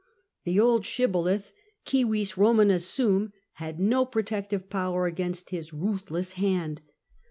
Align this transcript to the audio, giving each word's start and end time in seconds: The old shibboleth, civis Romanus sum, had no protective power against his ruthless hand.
The 0.45 0.59
old 0.59 0.83
shibboleth, 0.83 1.53
civis 1.85 2.35
Romanus 2.35 2.87
sum, 2.89 3.33
had 3.61 3.79
no 3.79 4.03
protective 4.03 4.67
power 4.67 5.05
against 5.05 5.51
his 5.51 5.73
ruthless 5.73 6.31
hand. 6.33 6.81